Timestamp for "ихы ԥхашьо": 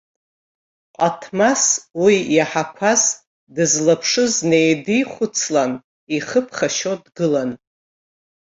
6.15-6.93